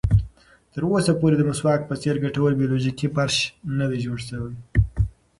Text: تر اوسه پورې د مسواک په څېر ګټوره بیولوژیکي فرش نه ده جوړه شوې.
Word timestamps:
تر 0.73 0.81
اوسه 0.91 1.11
پورې 1.19 1.35
د 1.37 1.41
مسواک 1.49 1.81
په 1.87 1.95
څېر 2.01 2.15
ګټوره 2.23 2.55
بیولوژیکي 2.59 3.07
فرش 3.15 3.35
نه 3.77 3.85
ده 3.89 3.97
جوړه 4.03 4.23
شوې. 4.29 4.53